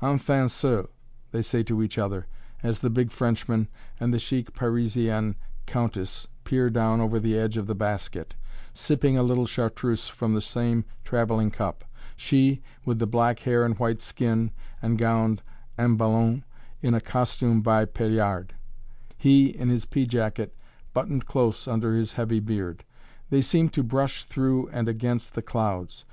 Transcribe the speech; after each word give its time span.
"Enfin 0.00 0.48
seuls," 0.48 0.86
they 1.32 1.42
say 1.42 1.64
to 1.64 1.82
each 1.82 1.98
other, 1.98 2.28
as 2.62 2.78
the 2.78 2.88
big 2.88 3.10
Frenchman 3.10 3.66
and 3.98 4.14
the 4.14 4.18
chic 4.20 4.54
Parisienne 4.54 5.34
countess 5.66 6.28
peer 6.44 6.70
down 6.70 7.00
over 7.00 7.18
the 7.18 7.36
edge 7.36 7.56
of 7.56 7.66
the 7.66 7.74
basket, 7.74 8.36
sipping 8.72 9.18
a 9.18 9.24
little 9.24 9.44
chartreuse 9.44 10.06
from 10.08 10.34
the 10.34 10.40
same 10.40 10.84
traveling 11.02 11.50
cup; 11.50 11.82
she, 12.14 12.62
with 12.84 13.00
the 13.00 13.08
black 13.08 13.40
hair 13.40 13.64
and 13.64 13.76
white 13.80 14.00
skin, 14.00 14.52
and 14.80 14.98
gowned 14.98 15.42
"en 15.76 15.96
ballon" 15.96 16.44
in 16.80 16.94
a 16.94 17.00
costume 17.00 17.60
by 17.60 17.84
Paillard; 17.84 18.54
he 19.16 19.46
in 19.46 19.68
his 19.68 19.84
peajacket 19.84 20.54
buttoned 20.94 21.26
close 21.26 21.66
under 21.66 21.96
his 21.96 22.12
heavy 22.12 22.38
beard. 22.38 22.84
They 23.30 23.42
seem 23.42 23.68
to 23.70 23.82
brush 23.82 24.22
through 24.22 24.68
and 24.68 24.86
against 24.88 25.34
the 25.34 25.42
clouds! 25.42 26.00